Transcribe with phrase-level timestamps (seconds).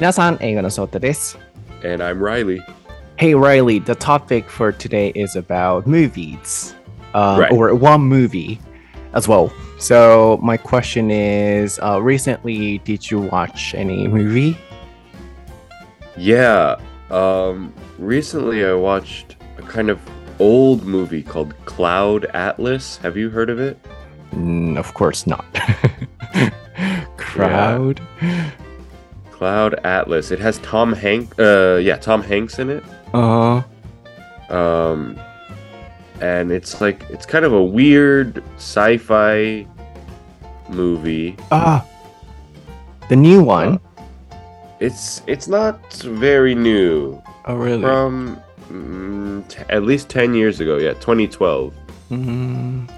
[0.00, 1.38] 皆さん、英語のソータです。
[1.84, 2.60] And I'm Reilly.
[3.16, 6.74] Hey Reilly, the topic for today is about movies,
[7.14, 7.52] uh, right.
[7.52, 8.58] or one movie
[9.12, 9.52] as well.
[9.78, 14.58] So my question is, uh, recently did you watch any movie?
[16.16, 16.74] Yeah,
[17.12, 20.00] um, recently I watched a kind of
[20.40, 22.96] old movie called Cloud Atlas.
[22.96, 23.78] Have you heard of it?
[24.32, 25.46] Mm, of course not.
[27.16, 28.00] Cloud.
[28.20, 28.50] Yeah.
[29.44, 30.30] Cloud Atlas.
[30.30, 31.38] It has Tom Hank.
[31.38, 32.82] Uh, yeah, Tom Hanks in it.
[33.12, 33.60] Uh,
[34.48, 35.18] Um,
[36.22, 39.66] and it's like it's kind of a weird sci-fi
[40.70, 41.36] movie.
[41.52, 41.84] ah,
[43.10, 43.80] the new one.
[44.80, 47.20] It's it's not very new.
[47.44, 47.82] oh really?
[47.82, 48.40] From
[48.72, 50.78] mm, t- at least ten years ago.
[50.78, 51.74] Yeah, 2012.
[52.10, 52.88] Mm,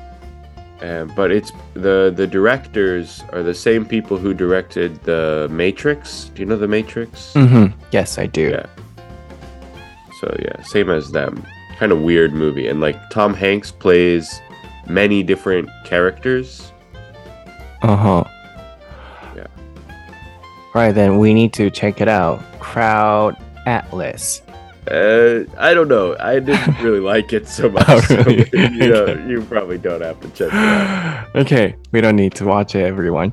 [0.83, 6.31] Uh, but it's the the directors are the same people who directed the Matrix.
[6.35, 7.33] Do you know the Matrix?
[7.35, 7.73] mhm.
[7.93, 8.51] Yes, I do.
[8.51, 8.67] Yeah.
[10.21, 11.43] So yeah, same as them.
[11.79, 14.41] Kind of weird movie, and like Tom Hanks plays
[14.87, 16.73] many different characters.
[17.83, 18.25] Uh huh.
[19.35, 19.47] Yeah.
[20.75, 22.43] Right then, we need to check it out.
[22.61, 24.41] Crowd Atlas.
[24.89, 26.17] Uh, I don't know.
[26.21, 27.89] I didn't really like it so much.
[27.89, 28.49] Oh, so, really?
[28.53, 31.35] you know, you probably don't have to check it out.
[31.35, 33.33] okay, we don't need to watch it, everyone.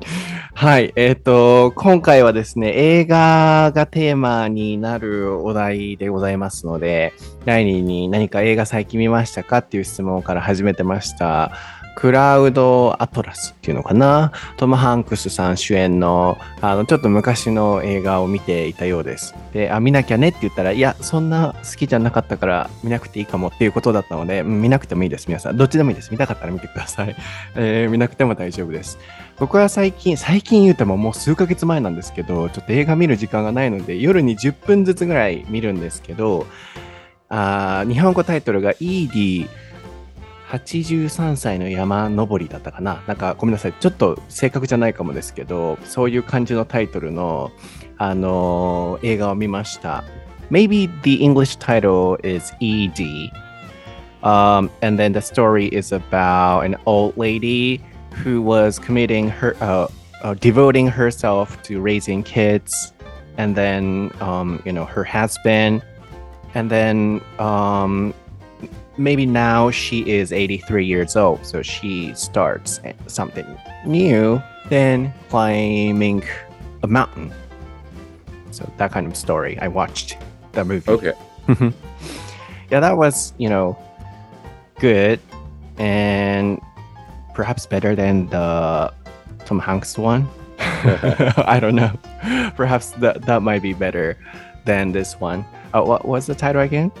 [0.56, 7.12] はい、えっ、と、今回はですね、映画がテーマになるお題でございますので、
[7.44, 11.52] 第2に何か映画最近見ましたかっていう質問から始めてました。
[11.94, 14.32] クラウドアトラスっていうのかな？
[14.56, 19.34] トム・ハンクスさん主演の、あの、ちょっと昔の映画を見ていたようです。
[19.52, 25.56] で、あ、見なきゃねって言ったら、いや、そんな好きじゃなかったから見なくていいかもっていうことだったので、うん見なくてもいいです、皆さん。
[25.56, 26.10] どっちでもいいです。
[26.10, 27.16] 見たかったら見てください。
[27.54, 28.98] えー見なくても大丈夫です。
[29.38, 36.46] 僕は最近、最近言うてももう数ヶ月前なんですけど、ちょっと映画見る時間がないので、夜に10分ずつぐらい見るんですけど、
[37.28, 39.48] あ日本語タイトルが ED
[40.58, 43.72] 83歳の山登りだったかななんかごめんなさい。
[43.72, 47.50] ちょっと正確じゃないかもですけど、そういう感じのタイトルの、
[47.98, 50.04] あのー映画を見ました。
[50.50, 53.32] Maybe the English title is ED.
[54.22, 57.80] Um, and then the story is about an old lady
[58.22, 59.88] who was committing her, uh,
[60.22, 62.94] uh, devoting herself to raising kids,
[63.36, 65.82] and then, um, you know, her husband,
[66.54, 68.14] and then, um,
[68.96, 73.46] maybe now she is 83 years old, so she starts something
[73.86, 76.24] new, then climbing
[76.82, 77.32] a mountain.
[78.50, 79.58] So that kind of story.
[79.58, 80.16] I watched
[80.52, 80.90] the movie.
[80.90, 81.12] Okay.
[82.70, 83.76] yeah, that was, you know,
[84.78, 85.20] good
[85.78, 86.60] and
[87.34, 88.92] perhaps better than the
[89.44, 90.28] Tom Hanks one.
[90.58, 91.92] I don't know.
[92.56, 94.16] Perhaps that that might be better
[94.64, 95.44] than this one.
[95.72, 96.92] Uh, what was the title again?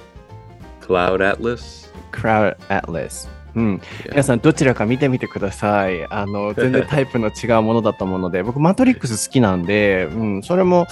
[0.86, 1.90] Cloud Atlas?
[2.12, 3.28] Crowd Atlas.
[3.54, 3.80] うん.
[4.10, 6.04] 皆さんどちらか見てみてください。
[6.10, 10.86] あの 全然タイプの違うものだと思うので、僕マトリックス好きなんで、うん、それも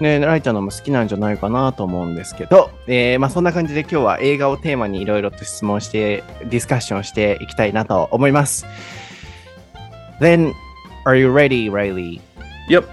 [0.00, 8.66] ね、ライちゃんのも好きなんじゃないかなと思うんですけど、えーまあそんな感じで今日は映画をテーマにいろいろと質問して、ディスカッションしていきたいなと思います。
[10.20, 10.52] Then,
[11.04, 12.20] are you ready, Riley?
[12.70, 12.84] Yep.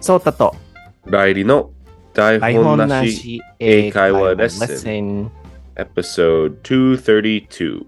[0.00, 0.54] そうたと
[1.06, 1.70] ライリの
[2.12, 5.30] 台台本なし英会話英レッスン
[5.76, 7.86] episode 232.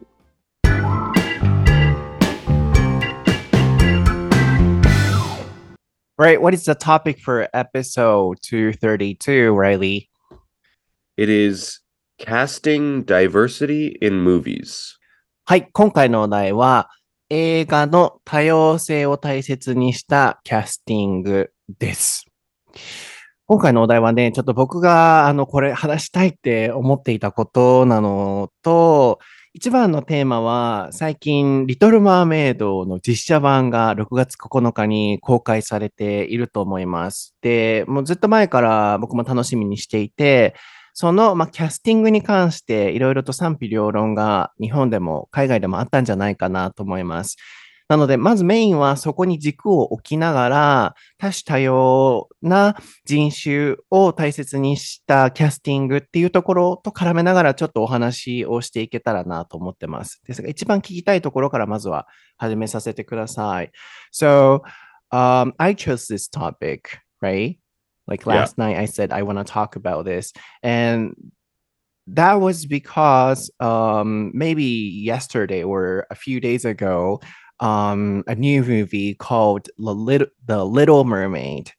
[6.18, 10.08] Right, what is the topic for episode 232, Reilly?
[11.16, 11.80] It is
[12.18, 14.96] casting diversity in movies.
[15.44, 16.88] はい、今回のお題は
[17.28, 22.24] 映画の多様性を大切にしたキャスティングです。
[23.48, 29.20] 今回のお題はね、ちょっと僕があのこれ話したいって思っていたことなのと、
[29.54, 37.36] 一番のテーマは最近リトルマーメイドの実写版が6月9日に公開されていると思います。
[37.40, 40.56] で、もうずっと前から僕も楽しみにしていて、
[40.92, 47.36] その、ま、キャスティングに関していろいろと賛否両論が日本でも海外でもあったんじゃないかなと思います。
[47.88, 60.20] なので、まずメインはそこに軸を置きながら、多種多様な人種を大切にしたキャスティングっていうところと絡めながらちょっとお話をしていけたらなと思ってます。
[60.26, 63.70] ですが、一番聞きたいところからまずは始めさせてください。
[64.12, 64.62] So,
[65.12, 67.58] um, I chose this topic, right?
[68.08, 68.40] Like Yeah.
[68.40, 70.32] last night, I said I want to talk about this.
[70.62, 71.14] And
[72.08, 77.20] that was because um, maybe yesterday or a few days ago,
[77.60, 81.72] um, a new movie called The Little, the Little Mermaid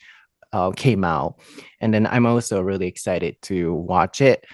[0.53, 1.39] uh, came out,
[1.79, 4.45] and then I'm also really excited to watch it.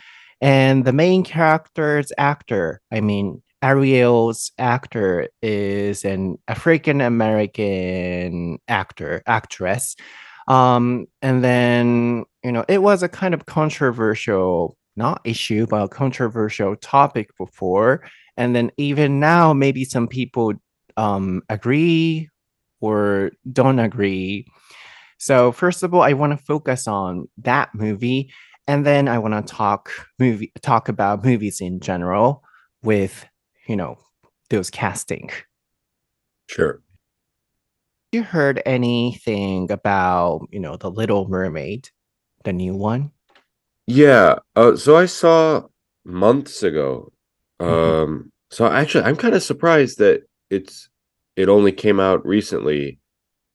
[0.42, 9.96] And the main character's actor, I mean, Ariel's actor is an African American actor, actress.
[10.50, 15.88] Um, and then, you know, it was a kind of controversial, not issue, but a
[15.88, 18.06] controversial topic before.
[18.36, 20.54] And then even now, maybe some people
[20.98, 22.30] um, agree
[22.82, 24.48] or don't agree.
[25.18, 28.32] So first of all, I want to focus on that movie,
[28.68, 32.44] and then I want to talk movie talk about movies in general
[32.84, 33.26] with
[33.68, 33.98] you know
[34.50, 35.30] those casting.
[36.48, 36.82] Sure.
[38.12, 41.90] You heard anything about you know the Little Mermaid,
[42.44, 43.12] the new one?
[43.88, 44.36] Yeah.
[44.56, 45.68] Uh, so I saw
[46.06, 47.12] months ago.
[47.60, 48.32] Um, Mhm.
[48.52, 50.24] so actually, I'm kind of surprised that
[50.54, 50.90] it's
[51.36, 53.00] it only came out recently.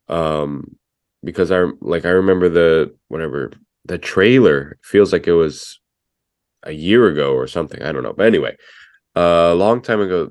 [0.09, 0.77] Um,
[1.23, 3.53] because I like I remember the whatever
[3.85, 5.81] the trailer feels like it was
[6.63, 7.83] a year ago or something.
[7.83, 8.13] I don't know.
[8.13, 8.57] But anyway,
[9.17, 10.31] uh, a long time ago,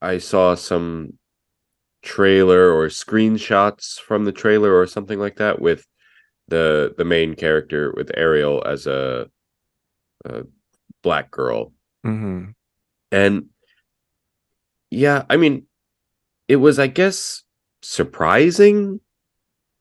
[0.00, 1.18] I saw some
[2.02, 5.86] trailer or screenshots from the trailer or something like that with
[6.48, 9.28] the the main character with Ariel as a,
[10.24, 10.42] a
[11.02, 11.72] black girl.
[12.04, 12.50] Mm-hmm.
[13.12, 13.46] And
[14.90, 15.66] yeah, I mean,
[16.48, 17.42] it was, I guess,
[17.82, 19.00] surprising,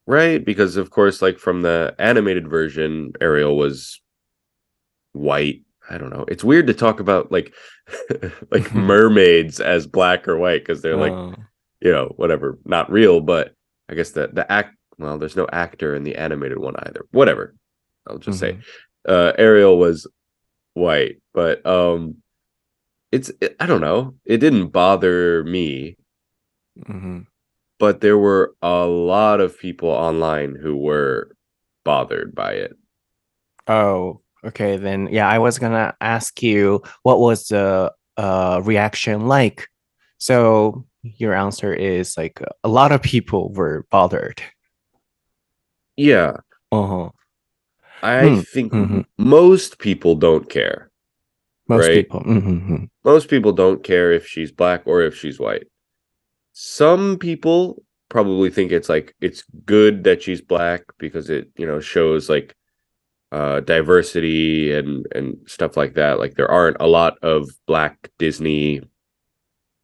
[0.08, 0.44] right?
[0.44, 4.02] Because of course, like from the animated version, Ariel was
[5.14, 5.62] white.
[5.90, 6.26] I don't know.
[6.28, 7.54] It's weird to talk about like
[8.52, 11.36] like mermaids as black or white because they're like, Oh.
[11.82, 13.54] you know, whatever, not real, but
[13.90, 17.06] I guess the the act well, there's no actor in the animated one either.
[17.12, 17.56] Whatever.
[18.08, 18.60] I'll just say
[19.08, 20.08] uh Ariel was
[20.74, 22.18] white, but um
[23.12, 24.16] it's it, I don't know.
[24.24, 25.98] It didn't bother me,
[26.88, 27.28] Mhm.
[27.80, 31.36] but there were a lot of people online who were
[31.84, 32.74] bothered by it.
[33.68, 34.78] Oh, okay.
[34.78, 39.68] Then, yeah, I was gonna ask you what was the uh, reaction like.
[40.18, 44.42] So your answer is like a lot of people were bothered.
[45.98, 46.38] Yeah,
[46.72, 47.12] Uh-huh.
[48.04, 49.06] I Hmm, think mhm.
[49.18, 50.90] most people don't care.
[51.68, 52.06] Most Right.
[52.06, 52.22] people.
[52.22, 55.68] Mhm, Most people don't care if she's black or if she's white.
[56.54, 61.80] Some people probably think it's like it's good that she's black because it, you know,
[61.80, 62.56] shows like
[63.32, 66.20] uh diversity and and stuff like that.
[66.20, 68.82] Like there aren't a lot of black Disney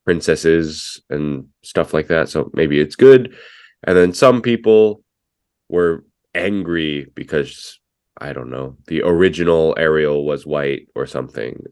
[0.06, 2.30] princesses and stuff like that.
[2.30, 3.36] So maybe it's good.
[3.84, 5.04] And then some people
[5.70, 6.04] were
[6.34, 7.80] angry because
[8.20, 11.64] I don't know, the original Ariel was white or something.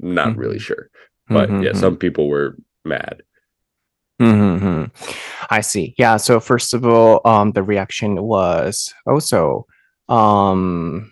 [0.00, 0.62] Not really Mhm.
[0.62, 0.90] sure.
[1.28, 3.22] But yeah, mhm, some people were mad.
[4.20, 4.90] mhm.
[5.50, 5.94] I see.
[5.98, 6.16] Yeah.
[6.18, 9.66] So first of all, um, the reaction was also,
[10.08, 11.10] um,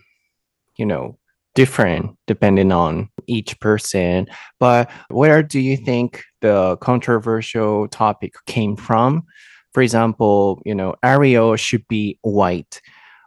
[0.76, 1.18] you know,
[1.54, 4.26] different depending on each person.
[4.60, 9.24] But where do you think the controversial topic came from?
[9.72, 12.80] For example, you know, Ariel should be white,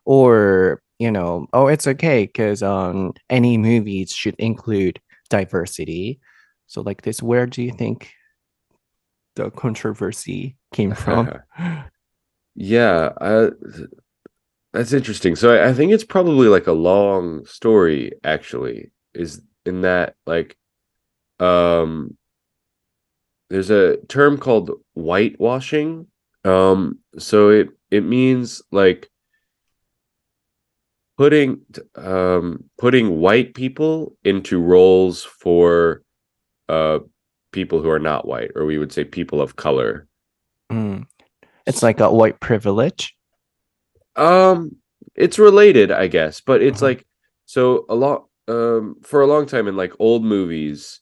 [0.06, 5.00] or you know, oh, it's okay because um, any movies should include
[5.30, 6.20] diversity.
[6.68, 8.12] So like this, where do you think
[9.36, 11.32] the controversy came from?
[12.54, 13.52] Yeah, uh,
[14.74, 15.36] that's interesting.
[15.38, 20.58] So I, I think it's probably like a long story, actually, is in that like
[21.40, 22.18] um
[23.50, 26.08] there's a term called whitewashing.
[26.44, 29.10] Um, so it it means like
[31.18, 31.62] putting
[31.96, 36.02] um putting white people into roles for
[36.70, 37.00] uh
[37.52, 40.08] people who are not white, or we would say people of color.
[40.72, 41.06] Mm.
[41.66, 43.16] It's like a white privilege.
[44.16, 44.78] Um,
[45.16, 46.90] it's related, I guess, but it's Uh-huh.
[46.90, 47.06] like
[47.46, 51.00] so a lot um for a long time in like old movies,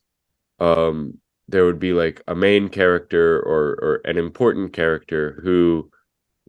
[0.59, 5.89] um there would be like a main character or or an important character who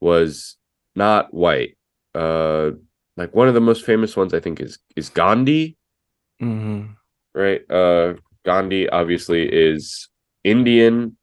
[0.01, 0.57] was
[0.97, 1.77] not white.
[2.15, 2.73] Uh
[3.17, 5.77] like one of the most famous ones I think is is Gandhi,
[6.43, 6.93] mm-hmm.
[7.35, 7.63] right?
[7.71, 10.09] Uh Gandhi obviously is
[10.45, 11.17] Indian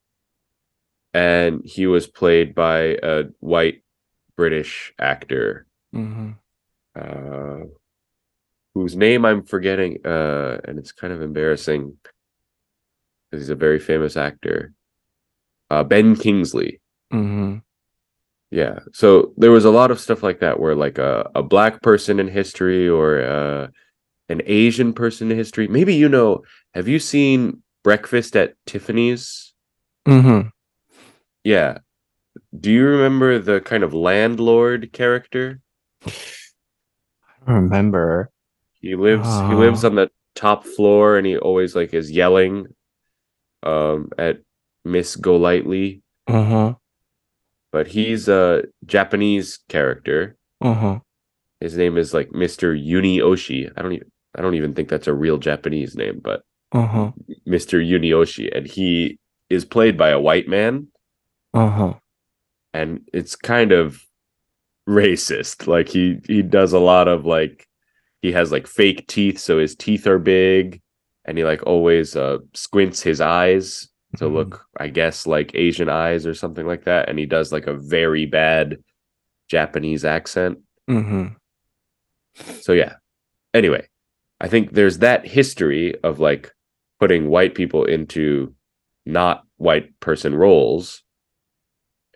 [1.14, 3.84] and he was played by a white
[4.36, 6.38] British actor Mhm.
[6.96, 7.66] uh,
[8.76, 11.98] whose name I'm forgetting, uh, and it's kind of embarrassing
[13.32, 14.74] because he's a very famous actor.
[15.70, 16.80] Uh, ben Kingsley.
[17.12, 17.64] Mhm.
[18.52, 18.80] Yeah.
[18.94, 22.20] So there was a lot of stuff like that where like a, a black person
[22.20, 23.68] in history or uh,
[24.30, 25.68] an Asian person in history.
[25.68, 26.44] Maybe you know,
[26.74, 29.54] have you seen Breakfast at Tiffany's?
[30.08, 30.52] Mhm.
[31.44, 31.80] Yeah.
[32.58, 35.60] Do you remember the kind of landlord character?
[36.06, 36.12] I
[37.46, 38.30] don't remember.
[38.82, 39.88] He lives he lives Ah.
[39.88, 42.68] on the top floor and he always like is yelling
[43.64, 44.40] um at
[44.86, 46.76] Miss Golightly, Uh-huh.
[47.72, 50.38] but he's a Japanese character.
[50.62, 51.00] Uh-huh.
[51.60, 52.76] His name is like Mr.
[52.78, 53.72] Yunioshi.
[53.76, 57.12] I don't even I don't even think that's a real Japanese name, but Uh-huh.
[57.48, 57.80] Mr.
[57.82, 59.18] Yunioshi and he
[59.50, 60.88] is played by a white man
[61.54, 61.94] Uh-huh.
[62.74, 64.04] and it's kind of
[64.88, 65.68] racist.
[65.68, 67.68] Like he he does a lot of like
[68.22, 70.82] he has like fake teeth so his teeth are big
[71.26, 74.34] and he like always uh squints his eyes to Mhm.
[74.34, 77.76] look I guess like Asian eyes or something like that and he does like a
[77.78, 78.78] very bad
[79.50, 80.60] Japanese accent.
[80.90, 81.36] Mhm.
[82.62, 82.96] So yeah.
[83.54, 83.88] Anyway,
[84.40, 86.52] I think there's that history of like
[87.00, 88.54] putting white people into
[89.06, 91.04] not white person roles.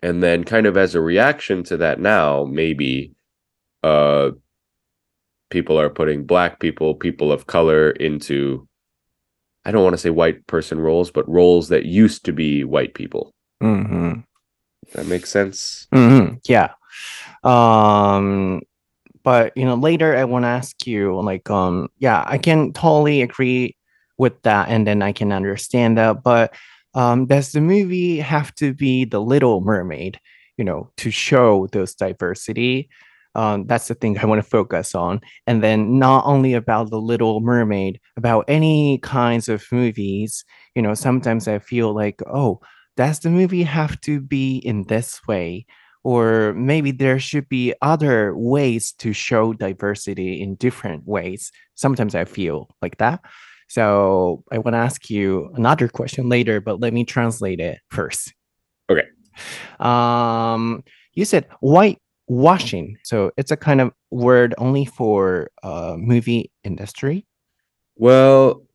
[0.02, 3.14] And then kind of as a reaction to that now, maybe
[3.82, 4.30] uh
[5.50, 8.66] people are putting black people, people of color into
[9.64, 12.94] I don't want to say white person roles, but roles that used to be white
[12.94, 13.32] people.
[13.62, 14.24] Mhm.
[14.92, 15.86] That makes sense.
[15.92, 16.70] hmm Yeah.
[17.44, 18.60] Um,
[19.24, 23.22] but you know, later I want to ask you, like, um, yeah, I can totally
[23.22, 23.76] agree
[24.18, 26.22] with that, and then I can understand that.
[26.22, 26.54] But
[26.94, 30.20] um, does the movie have to be the Little Mermaid,
[30.56, 32.88] you know, to show those diversity?
[33.34, 35.20] Um, that's the thing I want to focus on.
[35.46, 40.94] And then not only about the Little Mermaid, about any kinds of movies, you know,
[40.94, 42.60] sometimes I feel like, oh,
[42.96, 45.64] does the movie have to be in this way?
[46.04, 51.52] Or maybe there should be other ways to show diversity in different ways.
[51.74, 53.20] Sometimes I feel like that.
[53.68, 58.34] So I want to ask you another question later, but let me translate it first.
[58.90, 59.06] Okay.
[59.80, 60.82] Um,
[61.14, 62.96] you said whitewashing.
[63.04, 67.26] So it's a kind of word only for uh movie industry.
[67.96, 68.66] Well,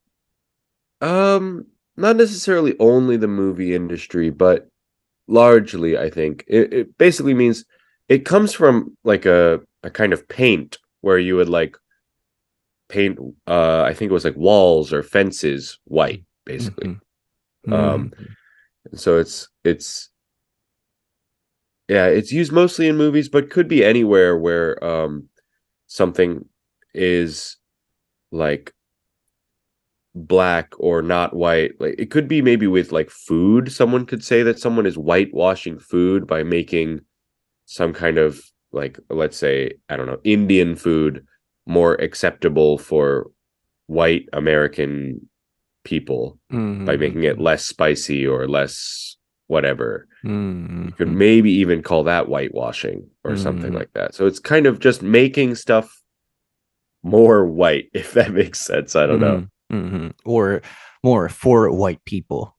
[1.02, 1.66] um,
[1.96, 4.70] not necessarily only the movie industry, but
[5.28, 7.66] largely, I think it, it basically means
[8.10, 11.78] it comes from like a a kind of paint where you would like
[12.90, 13.20] paint.
[13.48, 16.98] Uh, I think it was like walls or fences white, basically.
[17.68, 17.74] Mhm.
[17.74, 18.14] Um,
[18.96, 20.10] So it's it's
[21.88, 25.30] yeah, it's used mostly in movies, but could be anywhere where um
[25.88, 26.46] something
[26.94, 27.58] is
[28.32, 28.74] like
[30.26, 31.72] black or not white.
[31.80, 33.72] Like it could be maybe with like food.
[33.72, 37.02] Someone could say that someone is whitewashing food by making
[37.66, 41.26] some kind of like let's say, I don't know, Indian food
[41.66, 43.30] more acceptable for
[43.88, 45.30] white American
[45.84, 49.16] people by making it less spicy or less
[49.48, 50.08] whatever.
[50.26, 50.86] Mhm.
[50.88, 53.76] You could maybe even call that whitewashing or something Mhm.
[53.76, 54.14] like that.
[54.14, 56.02] So it's kind of just making stuff
[57.04, 58.96] more white, if that makes sense.
[58.96, 59.48] I don't know.
[59.72, 59.90] Mhm.
[59.92, 60.14] Mhm.
[60.26, 60.62] Or
[61.04, 62.50] more for white people.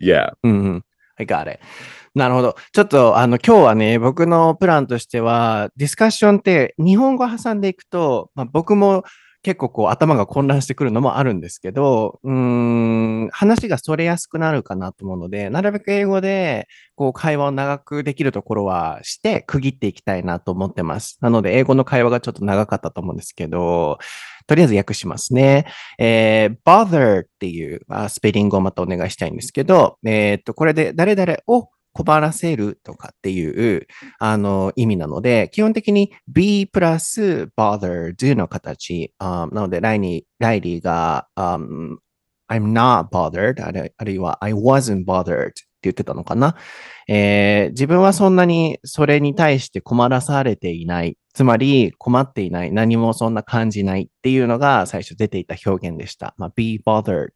[0.00, 0.32] Yeah.
[0.42, 0.84] うんうん。
[1.18, 1.58] I got it.
[2.14, 2.56] なるほど。
[2.72, 9.04] ちょっと、あの、今日はね、僕のプランとしては、ディスカッションって日本語挟んでいくと、まあ、僕も
[9.48, 21.16] 結構こう頭が混乱してくるのもあるんですけど、うん、話がそれやすくなるかなと思うので、なるべく英語で、こう、会話を長くできるところはして、区切っていきたいなと思ってます。
[21.22, 23.96] なので、英語の会話がちょっと長かったと思うんですけど、
[24.46, 25.64] とりあえず訳しますね。
[25.98, 33.88] えー bother っていうあスペリングをまたお願いしたいんですけど、えーっと、これで誰々を困らせるとかっていう
[34.20, 39.12] あの意味なので、基本的に be プラス bothered の形。
[39.18, 41.96] あなので、ライリーライリーが、um,
[42.48, 46.54] I'm not bothered あるあるいは I wasn't bothered って言ってたのかな。
[47.08, 51.16] えー自分はそんなにそれに対して困らされていない。
[51.34, 52.70] つまり困っていない。
[52.70, 56.34] 何もそんな感じないっていうのが最初出ていた表現でした。
[56.36, 57.30] まあ、be bothered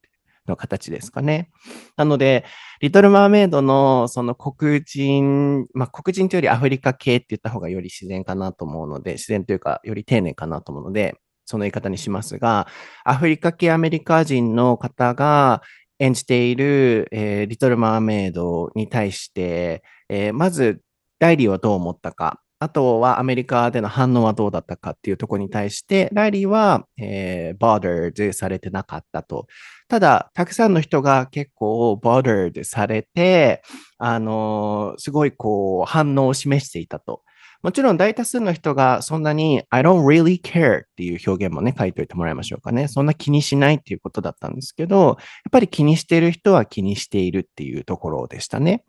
[0.47, 1.51] の形ですかね。
[1.97, 2.45] なので、
[2.81, 12.67] リトル・マーメイドのその黒人、まあ、黒人というよりアフリカ系って言った方がより自然かなと思うので、自然というかより丁寧かなと思うので、その言い方にしますが、
[13.05, 15.63] アフリカ系アメリカ人の方が
[15.99, 20.81] 演じている、えーリトル・マーメイドに対して、えーまず、
[21.21, 29.49] ライリーはどう思ったか、あとはアメリカでの反応はどうだったかっていうところに対して、ライリーは、えー、bothered されてなかったと。
[29.89, 33.63] ただ、たくさんの人が結構 bothered されて、
[33.99, 37.23] あのーすごいこう反応を示していたと。
[37.63, 42.87] もちろん大多数の人がそんなに I don't really care っていう表現もね、書いておいてもらいましょうかね。
[42.89, 45.17] そんな気にしないっていうことだったんですけど、やっ
[45.51, 48.85] ぱり気にしている人は気にしているっていうところでしたね。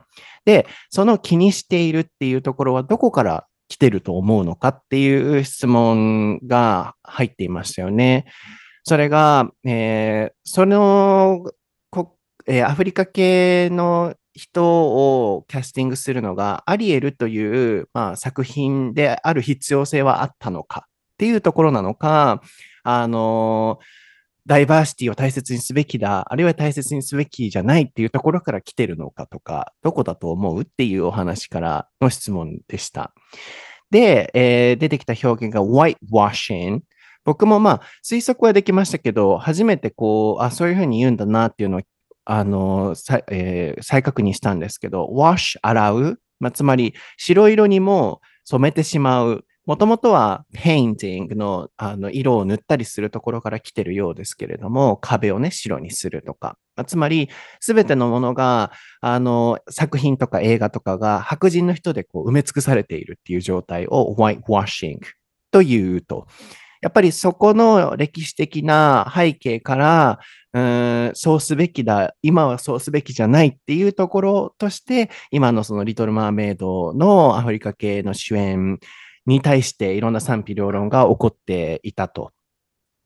[0.46, 8.25] で、その気にしているっていうところはどこから来てると思うのかっていう質問が入っていましたよね。
[8.84, 11.51] それが、えー、その
[12.46, 22.41] えー、アフリカ系の人をキャスティングするのがアリエルという、まあ、作品である必要性はあったのかっていうところなのか、
[22.84, 23.79] あの
[24.45, 33.13] ダイバーシティを大切にすべきだ、あるいは大切にすべきじゃないっていうところから来てるのかとか、どこだと思うっていうお話からの質問でした。
[33.89, 36.81] で、えー、出てきた表現が whitewashing。
[37.25, 41.81] 僕もまあ推測はできましたけど、初めてこう、あ、そういうふうに言うんだなっていうのを
[42.25, 42.95] あの、
[43.29, 49.45] えー、再確認したんですけど、wash 洗う、まあ、つまり白色にも染めてしまう。
[49.65, 56.58] もともとは painting のあの色を塗ったりするところから来てるようですけれども、壁をね、白にするとか。
[56.86, 57.29] つまり、
[57.60, 65.00] すべてのものが、あの、作品とか映画とかが白人の人でこう埋め尽くされているっていう状態を whitewashing
[65.51, 66.27] というと。
[66.82, 70.20] やっぱりそこの歴史的な背景から、
[70.51, 78.79] うんそうすべきだ、今はそうすべきじゃないっていうところとして、今のそのリトル・マーメイドのアフリカ系の主演
[79.25, 82.32] に対していろんな賛否両論が起こっていたと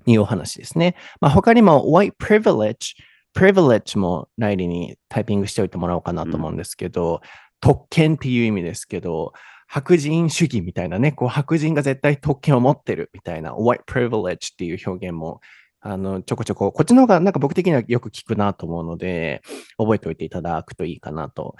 [0.06, 0.96] いうお話ですね。
[1.22, 2.96] まあ、他にも white privilege、
[3.36, 7.20] privilege も来理にタイピングしておいてもらおうかなと思うんですけど、うん、
[7.60, 9.34] 特権っていう意味ですけど、
[9.68, 15.42] 白人主義みたいなね、こう白人が絶対特権を持ってるみたいな white privilege っていう表現も
[15.80, 19.42] あの、ちょこちょこ、こっちの方がなんか僕的にはよく聞くなと思うので、
[19.78, 21.56] 覚えておいていただくといいかなと。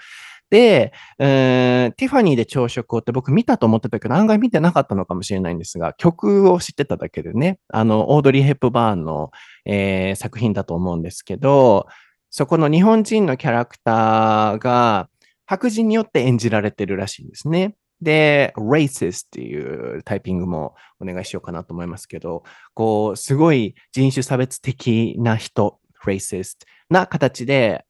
[0.50, 9.30] で、えー、ティファニーで朝食をって僕見たと思ってたけど、案外見てなかったのかもしれないんですが、曲を知ってただけでね、あの、オードリー・ヘップバーンの、
[9.66, 11.86] えー、作品だと思うんですけど、
[12.30, 15.08] そこの日本人のキャラクターが
[15.46, 17.74] 白人によって演じられてるらしいんですね。
[18.00, 22.44] で、racist っていうタイピングもお願いしようかなと思いますけど、
[22.74, 26.58] こう、すごい人種差別的な人、racist
[26.90, 27.84] な形で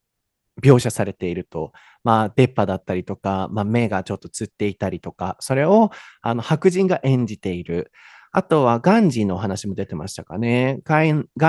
[0.62, 1.72] 描写されていると。
[2.04, 5.90] まあ、出っ歯だったりとか、まあ、目がちょっとつっていたりとか、それを
[6.22, 7.92] あの白人が演じている。
[8.30, 10.80] あとはガンジーのお話も出てましたかね。
[10.84, 11.02] ガ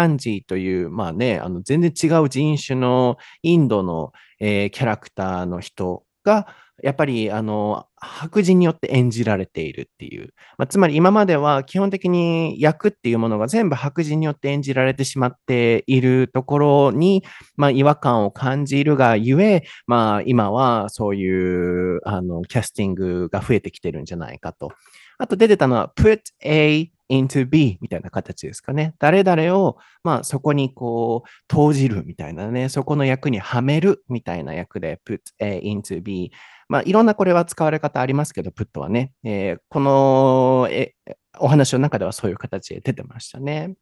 [0.07, 6.47] ンジーという、まあね、あの全然違う人種のインドの、えー、キャラクターの人が、
[6.81, 10.33] やっぱり、あの、白人によって演じられているっていう。
[10.57, 17.23] まあ、つまり今までは基本的に役っていうものが全部白人によって演じられてしまっているところに、
[17.55, 24.71] まあ、違和感を感じるがゆえ、まあ、今はそういう、あの、キャスティングが増えてきてるんじゃないかと。
[25.17, 28.93] あと出てたのは put a into B みたいな形ですかね。
[28.99, 36.31] 誰々を、まあそこにこう投じるみたいなね、そこの役にはめるみたいな役で put A into B。
[36.67, 40.95] まあいろんなこれは使われ方ありますけど、put はね、えー、このえ
[41.39, 43.75] お話の中ではそういう形で出てましたね。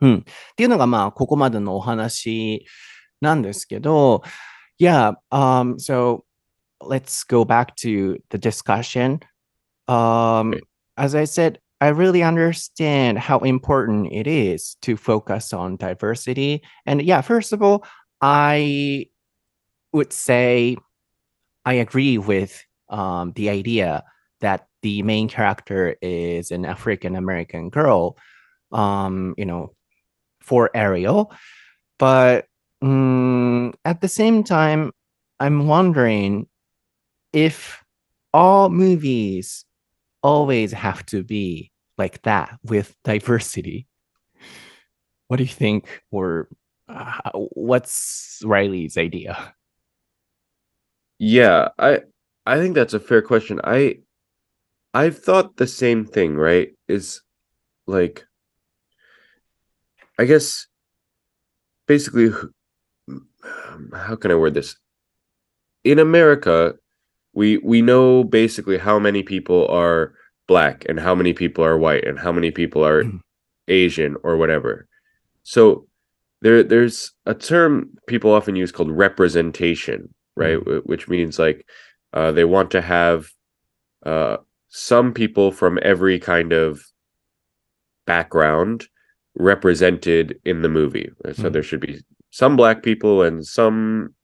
[0.00, 0.14] うん。
[0.18, 2.66] っていうのがまあここまでのお話
[3.20, 4.22] なんですけど、
[4.78, 6.24] Yeah, um, so
[6.82, 9.20] let's go back to the discussion.
[9.88, 10.54] Um,
[10.96, 16.62] as I said, I really understand how important it is to focus on diversity.
[16.86, 17.84] And yeah, first of all,
[18.22, 19.06] I
[19.92, 20.76] would say
[21.66, 24.04] I agree with um, the idea
[24.40, 28.16] that the main character is an African American girl,
[28.72, 29.74] um, you know,
[30.40, 31.32] for Ariel.
[31.98, 32.46] But
[32.80, 34.92] um, at the same time,
[35.40, 36.46] I'm wondering
[37.34, 37.82] if
[38.32, 39.65] all movies
[40.26, 43.86] always have to be like that with diversity.
[45.28, 46.48] What do you think, or
[46.88, 49.54] uh, what's Reilly's idea?
[51.18, 52.02] Yeah, I
[52.44, 53.60] I think that's a fair question.
[53.64, 54.00] I
[54.94, 56.74] I've thought the same thing, right?
[56.88, 57.22] Is
[57.86, 58.24] like
[60.18, 60.66] I guess
[61.86, 62.30] basically
[63.94, 64.76] how can I word this?
[65.82, 66.74] In America,
[67.36, 70.14] we we know basically how many people are
[70.48, 73.20] black and how many people are white and how many people are mm.
[73.68, 74.88] Asian or whatever.
[75.42, 75.86] So
[76.40, 80.58] there there's a term people often use called representation, right?
[80.58, 80.86] Mm.
[80.86, 81.66] Which means like
[82.14, 83.28] uh, they want to have
[84.06, 86.80] uh, some people from every kind of
[88.06, 88.86] background
[89.38, 91.10] represented in the movie.
[91.34, 91.52] So mm.
[91.52, 94.14] there should be some black people and some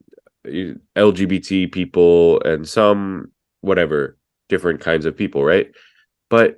[0.47, 4.17] LGBT people and some whatever
[4.49, 5.71] different kinds of people, right?
[6.29, 6.57] But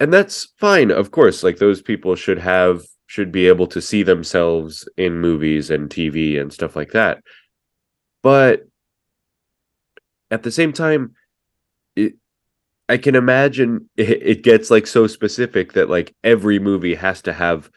[0.00, 1.42] and that's fine, of course.
[1.42, 6.40] Like those people should have should be able to see themselves in movies and TV
[6.40, 7.22] and stuff like that.
[8.22, 8.66] But
[10.30, 11.14] at the same time,
[11.96, 12.14] it
[12.88, 17.32] I can imagine it, it gets like so specific that like every movie has to
[17.32, 17.70] have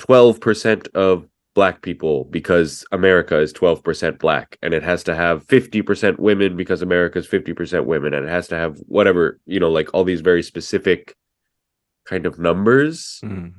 [0.00, 6.18] 12% of black people because America is 12% black and it has to have 50%
[6.18, 9.92] women because America is 50% women and it has to have whatever, you know, like
[9.92, 11.16] all these very specific
[12.04, 13.20] kind of numbers.
[13.22, 13.52] Mm.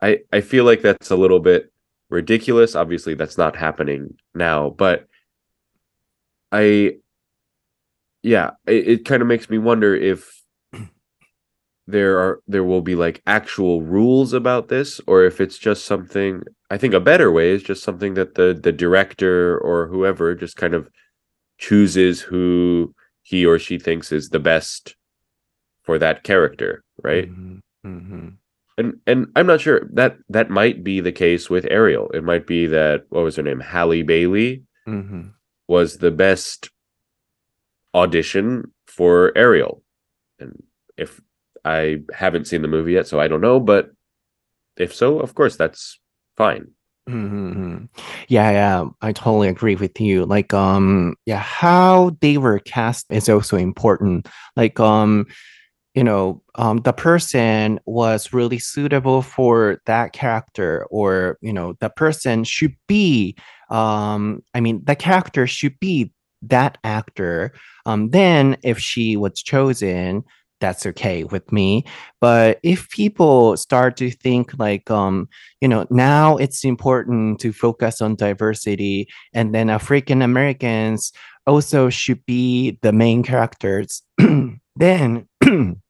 [0.00, 1.72] I I feel like that's a little bit
[2.10, 2.76] ridiculous.
[2.76, 5.06] Obviously that's not happening now, but
[6.52, 6.96] I
[8.22, 10.42] yeah, it, it kind of makes me wonder if
[11.88, 16.42] there are there will be like actual rules about this or if it's just something
[16.70, 20.56] I think a better way is just something that the the director or whoever just
[20.56, 20.90] kind of
[21.56, 24.94] chooses who he or she thinks is the best
[25.82, 27.30] for that character, right?
[27.30, 27.58] Mm-hmm.
[27.86, 28.28] Mm-hmm.
[28.76, 32.10] And and I'm not sure that that might be the case with Ariel.
[32.12, 35.28] It might be that what was her name, Halle Bailey, Mm-hmm.
[35.66, 36.70] was the best
[37.94, 39.82] audition for Ariel.
[40.38, 40.62] And
[40.96, 41.20] if
[41.68, 43.90] I haven't seen the movie yet, so I don't know, but
[44.78, 46.00] if so, of course that's
[46.36, 46.68] fine.
[47.08, 47.84] Mm-hmm.
[48.28, 50.24] Yeah, yeah, I totally agree with you.
[50.24, 54.28] Like, um, yeah, how they were cast is also important.
[54.56, 55.26] Like, um,
[55.94, 61.90] you know, um, the person was really suitable for that character, or you know, the
[61.90, 63.36] person should be,
[63.70, 67.52] um, I mean, the character should be that actor.
[67.84, 70.24] Um, then if she was chosen,
[70.60, 71.84] that's okay with me.
[72.20, 75.28] But if people start to think like, um,
[75.60, 81.12] you know, now it's important to focus on diversity, and then African Americans
[81.46, 84.02] also should be the main characters,
[84.76, 85.28] then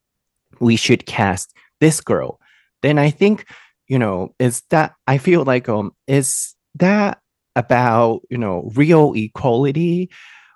[0.60, 2.40] we should cast this girl.
[2.82, 3.46] Then I think,
[3.88, 7.18] you know, is that I feel like um is that
[7.56, 10.10] about, you know, real equality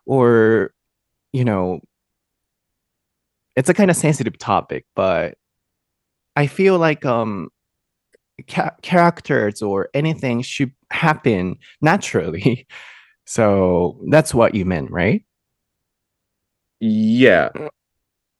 [0.07, 0.72] or
[1.33, 1.81] you know,
[3.57, 5.37] it's a kind of sensitive topic, but
[6.37, 7.51] I feel like um
[8.49, 12.67] ca- characters or anything should happen naturally.
[13.25, 15.25] So that's what you meant, right?
[16.81, 17.51] Yeah.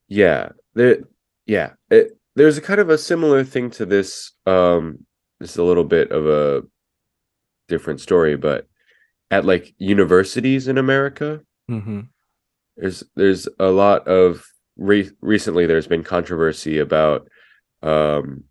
[0.09, 0.49] Yeah.
[0.75, 0.99] There
[1.47, 1.71] yeah.
[1.91, 4.99] It, there's a kind of a similar thing to this um
[5.39, 6.63] this is a little bit of a
[7.69, 8.67] different story, but
[9.31, 12.01] at like universities in America, Mm-hmm.
[12.77, 14.45] there's there's a lot of
[14.83, 17.29] re- recently there's been controversy about
[17.83, 18.45] um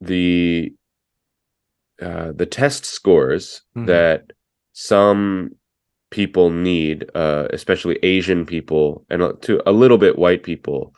[0.00, 0.72] the
[2.02, 3.86] uh the test scores Mhm.
[3.86, 4.32] that
[4.72, 5.50] some
[6.10, 10.94] people need uh especially asian people and uh, to a little bit white people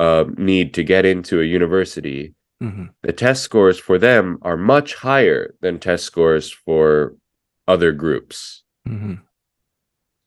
[0.00, 2.86] um need to get into a university Mm-hmm.
[3.02, 7.14] the test scores for them are much higher than test scores for
[7.68, 9.14] other groups Mm-hmm.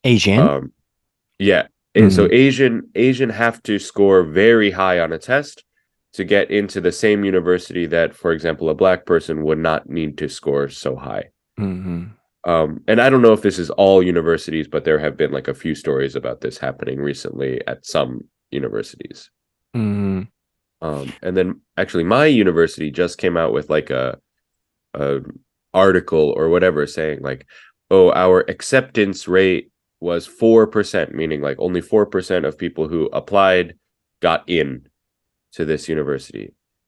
[0.04, 0.38] Asian.
[0.40, 0.72] um
[1.38, 5.64] yeah and so asian asian have to score very high on a test
[6.12, 10.18] to get into the same university that for example a black person would not need
[10.18, 11.24] to score so high
[11.58, 12.04] mm-hmm.
[12.50, 15.48] um and i don't know if this is all universities but there have been like
[15.48, 19.30] a few stories about this happening recently at some universities
[19.76, 20.22] Mm-hmm.
[20.86, 24.18] um and then actually my university just came out with like a
[24.94, 25.20] a
[25.72, 27.44] article or whatever saying like
[27.90, 29.72] oh our acceptance rate
[30.04, 33.74] was 4% meaning like only 4% of people who applied
[34.20, 34.86] got in
[35.56, 36.46] to this university.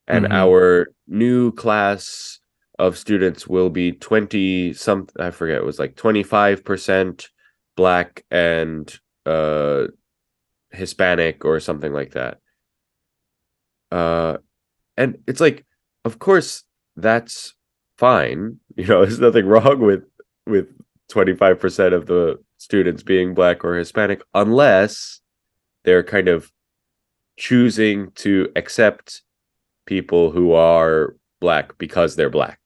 [0.08, 0.32] And Mhm.
[0.44, 2.38] our new class
[2.78, 7.30] of students will be 20 some i forget it was like 25%
[7.76, 8.84] black and
[9.26, 9.86] uh
[10.72, 12.38] hispanic or something like that.
[13.90, 14.38] Uh
[14.96, 15.64] and it's like
[16.04, 16.64] of course
[16.96, 17.54] that's
[17.98, 18.58] fine.
[18.76, 20.04] You know there's nothing wrong with
[20.46, 20.68] with
[21.10, 25.20] 25% of the students being black or hispanic unless
[25.84, 26.50] they're kind of
[27.36, 29.22] choosing to accept
[29.84, 32.58] people who are black because they're black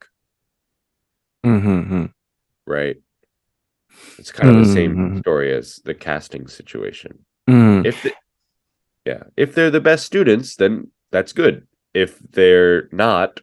[1.45, 2.07] Mm-hmm.
[2.67, 2.97] right
[4.19, 5.19] it's kind of the same Mhm.
[5.19, 7.85] story as the casting situation Mm.
[7.87, 8.13] if the,
[9.07, 13.41] yeah if they're the best students then that's good if they're not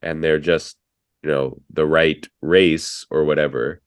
[0.00, 0.76] and they're just
[1.22, 3.81] you know the right race or whatever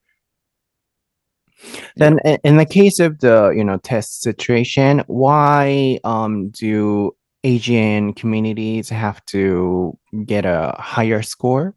[1.98, 8.14] Then i- in the case of the, you know, test situation, why um do Asian
[8.14, 11.76] communities have to get a higher score?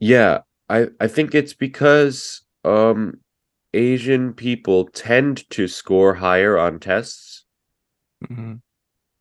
[0.00, 3.18] yeah i i think it's because um
[3.74, 7.44] Asian people tend to score higher on tests
[8.30, 8.60] Mhm.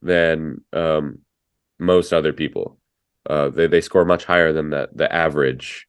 [0.02, 1.20] than um,
[1.80, 2.78] most other people.
[3.30, 5.88] Uh, they they score much higher than the the average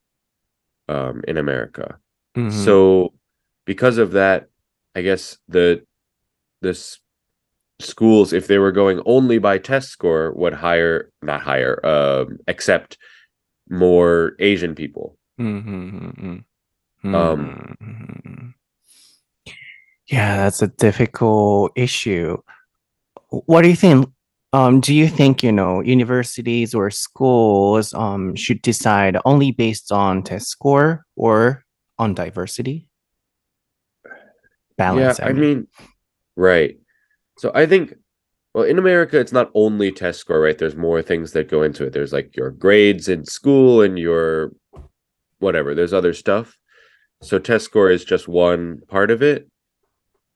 [0.89, 1.97] um, in America.
[2.37, 2.51] Mhm.
[2.51, 3.13] So
[3.65, 4.47] because of that,
[4.95, 5.83] I guess the
[6.61, 6.99] this
[7.79, 12.97] schools, if they were going only by test score, would hire not hire, um, accept
[13.69, 15.17] more Asian people.
[15.39, 16.43] Mhm,
[17.03, 18.53] mhm, Um, mhm.
[20.07, 22.37] Yeah, that's a difficult issue.
[23.29, 24.09] What do you think?
[24.53, 30.23] Um, do you think, you know, universities or schools um, should decide only based on
[30.23, 31.65] test score or
[31.99, 32.89] on diversity?
[34.77, 35.41] Balance, yeah, I I mean.
[35.41, 35.67] mean,
[36.35, 36.77] right.
[37.37, 37.93] So I think,
[38.53, 40.57] well, in America, it's not only test score, right?
[40.57, 41.93] There's more things that go into it.
[41.93, 44.51] There's like your grades in school and your
[45.39, 45.73] whatever.
[45.73, 46.57] There's other stuff.
[47.21, 49.47] So test score is just one part of it.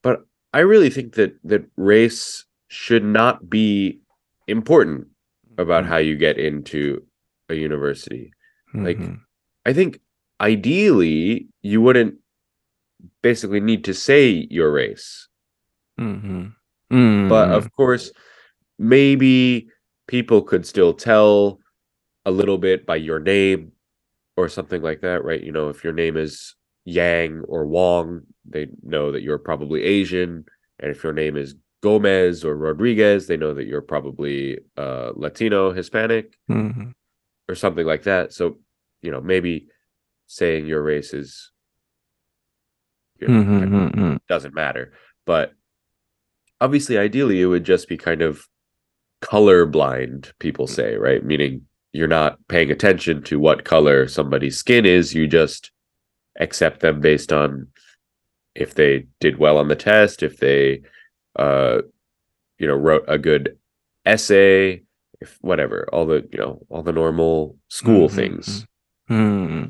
[0.02, 0.21] But
[0.54, 4.00] I really think that that race should not be
[4.47, 5.08] important
[5.58, 7.06] about Mhm, how you get into
[7.50, 8.32] a university.
[8.74, 9.19] like, mhm,
[9.65, 10.00] I think
[10.41, 12.15] ideally you wouldn't
[13.21, 15.27] basically need to say your race.
[15.97, 16.56] mhm,
[17.27, 18.12] But mhm, of course,
[18.80, 19.69] maybe
[20.08, 21.60] people could still tell
[22.25, 23.73] a little bit by your name
[24.38, 25.43] or something like that, right?
[25.43, 30.45] You know, if your name is Yang or Wong, they know that you're probably Asian.
[30.80, 35.71] And if your name is Gomez or Rodriguez, they know that you're probably uh, Latino,
[35.73, 36.91] Hispanic, mhm,
[37.47, 38.34] or something like that.
[38.34, 38.60] So,
[39.01, 39.67] you know, maybe
[40.32, 41.52] saying your race is,
[43.20, 44.94] you know, mhm, kind of mhm, doesn't matter.
[45.26, 45.54] But
[46.60, 48.48] obviously, ideally, it would just be kind of
[49.22, 51.24] color blind, people say, right?
[51.26, 51.63] Meaning
[51.94, 55.13] you're not paying attention to what color somebody's skin is.
[55.13, 55.72] You just
[56.39, 57.67] accept them based on
[58.56, 60.82] if they did well on the test, if they,
[61.38, 61.80] uh,
[62.60, 63.58] you know, wrote a good
[64.06, 64.84] essay,
[65.22, 68.67] if whatever, all the, you know, all the normal school mhm, things.
[69.08, 69.65] Hmm.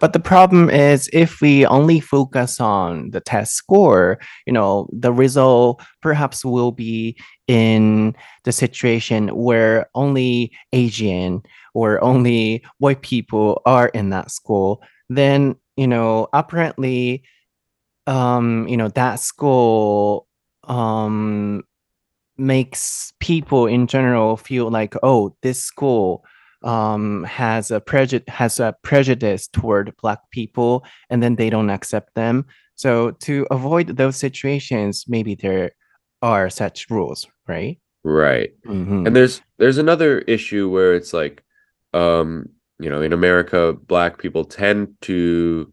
[0.00, 5.12] But the problem is if we only focus on the test score, you know, the
[5.12, 7.16] result perhaps will be
[7.48, 11.42] in the situation where only Asian
[11.74, 14.82] or only white people are in that school.
[15.08, 17.22] Then, you know, apparently,
[18.06, 20.26] um, you know, that school
[20.64, 21.62] um
[22.36, 26.24] makes people in general feel like, oh, this school
[26.62, 32.14] um, has a prejudice has a prejudice toward black people, and then they don't accept
[32.14, 32.44] them.
[32.74, 35.72] So to avoid those situations, maybe there
[36.22, 37.78] are such rules, right?
[38.04, 38.50] Right.
[38.66, 39.06] Mhm.
[39.06, 41.42] And there's there's another issue where it's like
[41.94, 45.72] um you know in America black people tend to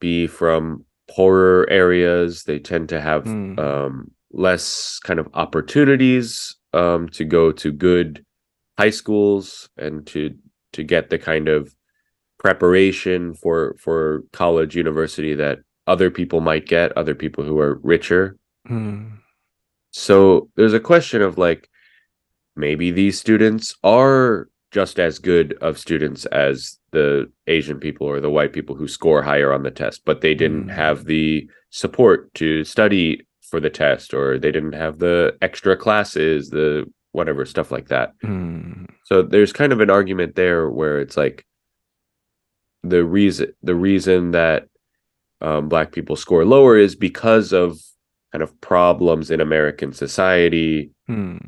[0.00, 3.58] be from poorer areas they tend to have Mhm.
[3.58, 8.24] um less kind of opportunities um to go to good
[8.80, 10.34] high schools and to
[10.72, 11.74] to get the kind of
[12.38, 18.36] preparation for for college university that other people might get other people who are richer
[18.68, 19.18] Mhm.
[19.90, 21.68] so there's a question of like
[22.56, 28.30] maybe these students are just as good of students as the Asian people or the
[28.36, 30.74] white people who score higher on the test, but they didn't Mm.
[30.84, 33.08] have the support to study
[33.50, 38.14] for the test or they didn't have the extra classes, the whatever stuff like that.
[38.22, 38.88] Mhm.
[39.04, 41.44] So there's kind of an argument there where it's like
[42.82, 44.68] the reason the reason that
[45.42, 47.78] um, black people score lower is because of
[48.32, 51.46] kind of problems in American society Mhm.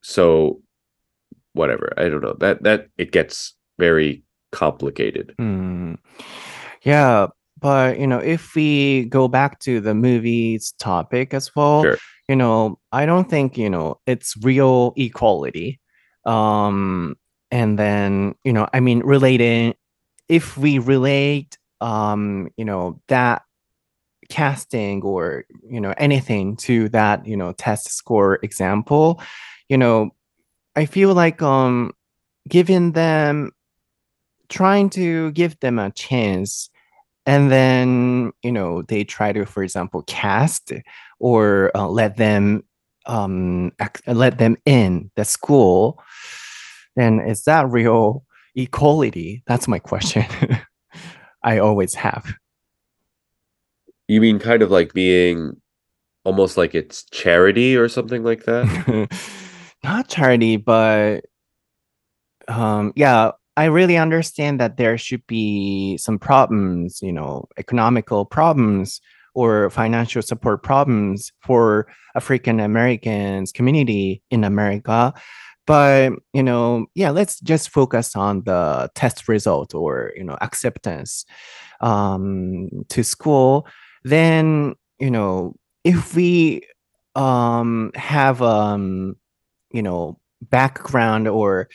[0.00, 0.60] so
[1.52, 4.22] whatever i don't know that that it gets very
[4.52, 5.94] complicated Hmm.
[6.82, 7.26] Yeah,
[7.60, 11.98] but you know, if we go back to the movie's topic as well, Sure.
[12.28, 15.80] You know, I don't think, you know, it's real equality.
[16.24, 17.16] Um,
[17.50, 19.74] and then, you know, I mean, relating,
[20.28, 23.42] if we relate, um, you know, that
[24.28, 29.22] casting or, you know, anything to that, you know, test score example,
[29.70, 30.10] you know,
[30.76, 31.94] I feel like, um,
[32.46, 33.52] giving them
[34.48, 36.70] trying to give them a chance
[37.28, 40.72] and then you know they try to for example cast
[41.18, 42.62] or uh, let them
[43.06, 46.02] um ac- let them in the school
[46.98, 48.24] then is that real
[48.56, 49.44] equality?
[49.46, 50.26] That's my question
[51.44, 52.34] i always have.
[54.08, 55.60] You mean kind of like being
[56.24, 59.08] almost like it's charity or something like that?
[59.84, 61.20] Not charity but
[62.48, 69.00] um yeah I really understand that there should be some problems, you know, economical problems
[69.38, 75.14] or financial support problems for African Americans community in America.
[75.64, 81.24] But, you know, yeah, let's just focus on the test result or, you know, acceptance
[81.80, 83.64] um, to school.
[84.02, 86.62] Then, you know, if we
[87.14, 89.14] um, have, um,
[89.70, 91.68] you know, background or,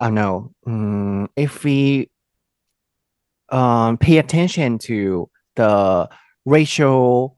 [0.00, 2.08] I don't know, um, if we
[3.50, 6.08] um, pay attention to the
[6.44, 7.36] racial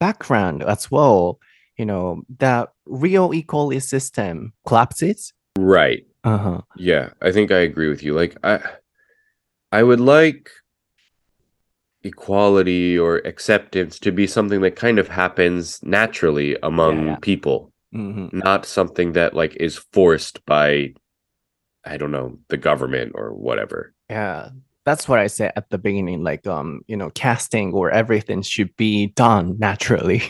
[0.00, 1.38] background as well,
[1.76, 5.32] you know, that real equality system collapses.
[5.58, 6.06] Right.
[6.24, 6.62] Uh-huh.
[6.76, 8.12] Yeah, I think I agree with you.
[8.14, 8.60] Like I
[9.72, 10.50] I would like
[12.02, 17.16] equality or acceptance to be something that kind of happens naturally among yeah.
[17.20, 18.32] people, Mhm.
[18.32, 20.94] not something that like is forced by
[21.84, 23.94] I don't know, the government or whatever.
[24.10, 24.48] Yeah.
[24.86, 26.22] That's what I said at the beginning.
[26.22, 30.22] Like, um, you know, casting or everything should be done naturally.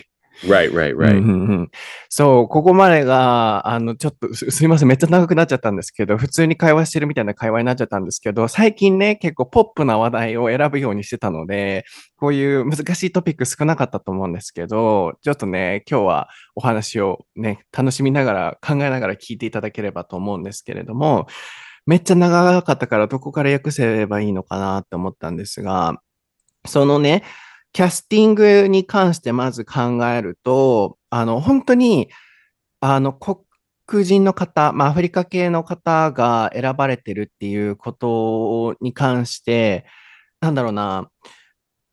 [0.43, 1.17] Right, right, うん right.
[1.17, 1.71] うんうん
[2.09, 11.85] そう、ここまでが、あの、ちょっとす、すいません、めっちゃ長くなっちゃったんですけど、普通に会話してるみたいな会話になっちゃったんですけど、最近ね、結構ポップな話題を選ぶようにしてたので、
[12.17, 21.27] こういう難しいトピック少なかったと思うんですけど、ちょっとね、今日はお話をね、楽しみながら、考えながら聞いていただければと思うんですけれども、
[21.87, 26.01] めっちゃ長かったからどこから訳せればいいのかなって思ったんですが、
[26.65, 27.23] そのね、
[27.71, 32.09] キャスティングに関してまず考えると、あの、本当に、
[32.81, 39.85] あの、黒人の方、まあ、アフリカ系の方が選ばれてるっていうことに関して、
[40.41, 41.09] なんだろうな、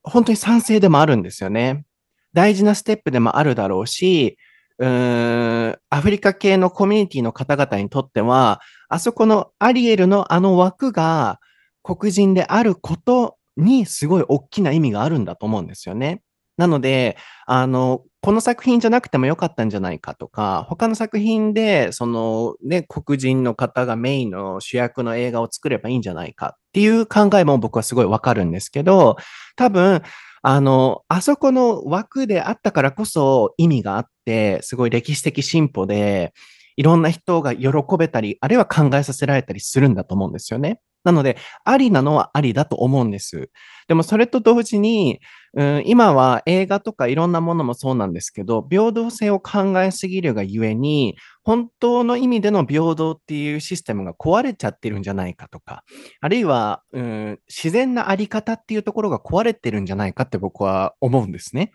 [0.03, 1.85] 本当に賛成でもあるんですよね。
[2.33, 4.39] 大事なステップでもあるだろうし、
[4.79, 11.41] うーん、アフリカ系のコミュニティの方々にとっては、あそこのアリエルのあの枠が
[11.83, 16.23] 黒人であることにすごい大きな意味があるんだと思うんですよね。
[16.57, 29.17] なので、あの、この作品じゃなくてもよかったんじゃないかとか、他の作品で、そのね、黒人の方がメインの主役の映画を作ればいいんじゃないかっていう考えも僕はすごいわかるんですけど、
[29.57, 30.03] 多分、
[30.43, 36.33] あの、あそこの枠であったからこそ意味があって、すごい歴史的進歩で、
[36.77, 40.81] いろんな人が喜べたり、あるいは考えさせられたりするんだと思うんですよね。
[41.05, 43.51] なので、ありなのはありだと思うんです。
[43.89, 45.21] でもそれと同時に、
[45.55, 55.85] うん、今は映画とかいろんなものもそうなんですけど、平等性を考えすぎるがゆえに、本当の意味での平等っていうシステムが壊れちゃってるんじゃないかとか、
[56.23, 61.71] あるいは、うん、自然なあり方っていうところが壊れてるんじゃないかって僕は思うんですね。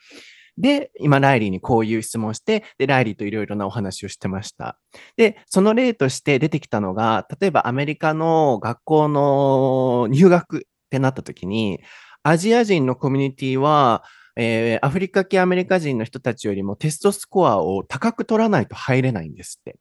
[0.60, 4.78] で、今、ライリーにこういう質問して、で、ライリーといろいろなお話をしてました。
[5.18, 11.80] で、その例として出てきたのが、例えばアメリカの学校の入学ってなった時に、
[12.24, 14.04] アジア人のコミュニティは、
[14.36, 19.78] えーアフリカ系アメリカ人の人たちよりもテストスコアを高く取らないと入れないんですって。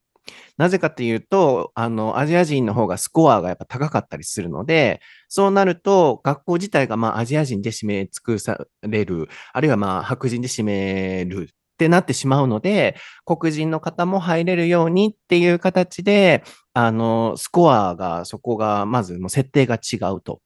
[0.57, 20.41] なぜかというと、あの、アジア人の方がスコアがやっぱ高かったりするので、そうなると、学校自体がまあアジア人で締め尽くされる、あるいはまあ白人で締めるってなってしまうので、黒人の方も入れるようにっていう形で、あの、スコアが、そこが、まずもう設定が違うと。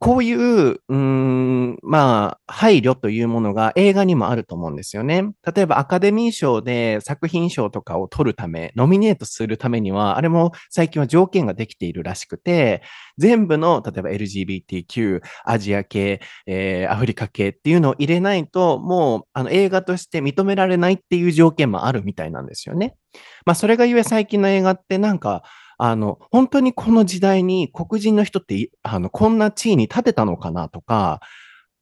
[0.00, 5.30] こういう、うーん、まあ、配慮というものが映画にもあると思うんですよね。
[5.54, 12.82] 例えばアカデミー賞で作品賞とかを取るため、ノミネートするためには、あれも最近は条件ができているらしくて、
[13.18, 22.94] 全部の、例えば LGBTQ、アジア系、えーアフリカ系っていうのを入れないと、もう、あの、映画として認められないっていう条件もあるみたいなんですよね。
[23.46, 25.42] まあ、それがゆえ最近の映画ってなんか、
[25.78, 31.20] あの、本当にこの時代に黒人の人って、あの、こんな地位に立てたのかなとか、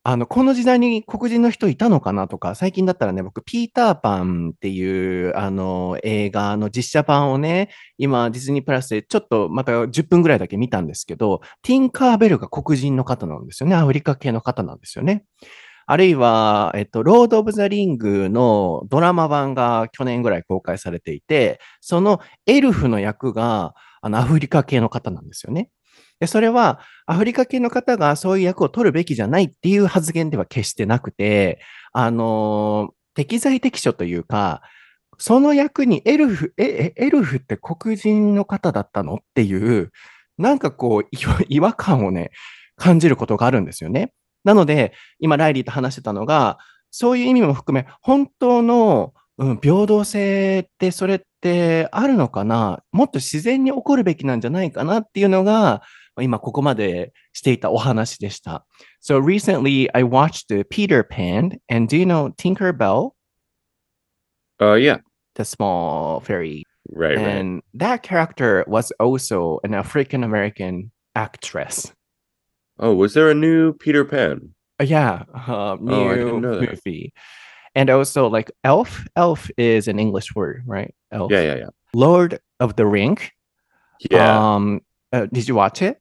[0.05, 13.77] あの、この時代に黒人の人いたのかなとか、最近だったらね、僕、ピーターパンっていう、あの、映画の実写版をね、今、ディズニープラスでちょっとまた10分ぐらいだけ見たんですけど、ティンカーベルが黒人の方なんですよね。
[13.77, 15.25] アフリカ系の方なんですよね。
[15.93, 25.69] あるいは、えっと、ロード・オブ・ザ・リングのドラマ版が去年ぐらい公開されていて、そのエルフの役が、あの、アフリカ系の方なんですよね。
[26.19, 31.61] で、それは、アフリカ系の方がそういう役を取るべきじゃないっていう発言では決してなくて、
[31.93, 34.63] あの適材適所というか、
[35.19, 39.93] その役にエルフ、え、エルフって黒人の方だったのっていう、
[40.39, 41.09] なんかこう、
[41.51, 42.31] 違和感をね、
[42.77, 44.15] 感じることがあるんですよね。
[44.45, 46.59] なので、今、ライリーと話してたのが、
[46.91, 55.83] そういう意味も含め、本当の、うん、平等性って、それってあるのかなもっと自然に起こるべきなんじゃないかなっていうのが、
[56.21, 58.67] 今ここまでしていたお話でした。
[59.03, 63.15] So recently I watched Peter Pan and do you know Tinker Bell?
[64.61, 64.99] Uh, yeah,
[65.35, 66.65] The small fairy.
[66.91, 67.27] right, right.
[67.27, 71.93] And that character was also an African American actress.
[72.79, 74.55] Oh, was there a new Peter Pan?
[74.81, 76.71] Uh, yeah, uh, new Oh, I didn't know that.
[76.71, 77.13] movie.
[77.75, 79.07] And also like elf.
[79.17, 80.95] Elf is an English word, right?
[81.11, 81.31] Elf.
[81.31, 81.69] Yeah, yeah, yeah.
[81.95, 83.19] Lord of the Ring.
[84.11, 84.81] Yeah, Um,
[85.13, 85.99] uh, did you watch it?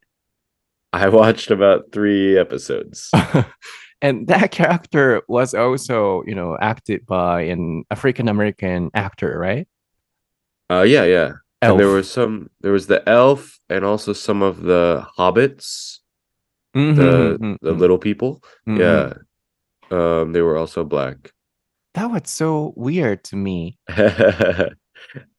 [0.94, 3.10] I watched about three episodes.
[4.02, 9.68] and that character was also, you know, acted by an African American actor, right?
[10.70, 11.34] Uh, yeah, yeah.
[11.62, 12.50] And there was some.
[12.62, 16.00] There was the elf, and also some of the hobbits,
[16.76, 18.44] Mhm, the mhm, the mhm, little people.
[18.68, 18.80] mhm.
[18.80, 19.14] Yeah,
[19.92, 21.34] um, they were also black.
[21.94, 23.78] That was so weird to me.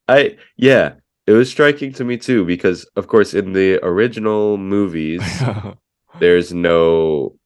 [0.07, 0.95] I yeah,
[1.27, 5.21] it was striking to me too because of course in the original movies
[6.19, 7.37] there's no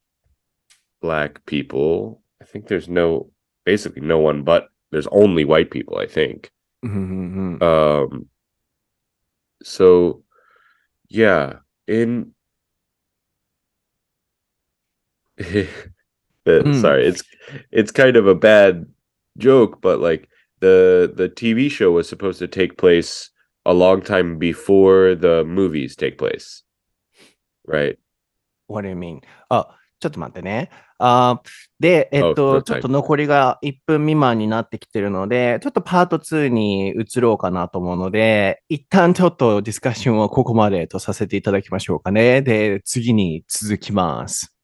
[1.02, 2.22] black people.
[2.42, 3.32] I think there's no
[3.66, 6.52] basically no one but there's only white people, I think.
[6.84, 7.62] Mhm, mhm.
[7.62, 8.30] Um
[9.64, 10.24] so
[11.10, 12.34] yeah, in
[15.40, 16.80] Mm.
[16.82, 17.24] sorry, it's
[17.72, 18.86] it's kind of a bad
[19.38, 20.30] joke, but like
[20.62, 23.30] the the TV show was supposed to take place
[23.66, 26.64] a long time before the movies take place.
[27.66, 27.98] Right.
[28.68, 29.22] What do you mean?
[29.50, 29.68] あ、
[30.00, 30.70] ちょっと待ってね。
[31.00, 31.42] あ
[31.80, 42.42] で、えっ Oh, と、no ちょっ.と残りが1分未満になってきてるので、ちょっとパート2に移ろうかなと思うので、一旦ちょっとディスカッションをここまでとさせていただきましょうかね。
[42.42, 44.57] で、次に続きます。